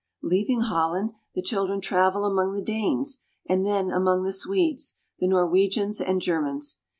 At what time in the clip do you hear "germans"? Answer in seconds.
6.19-6.79